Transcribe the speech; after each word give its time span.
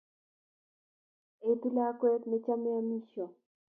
Etu 1.49 1.67
lakwet 1.75 2.21
ne 2.27 2.37
chamei 2.45 2.77
amisyo. 2.81 3.25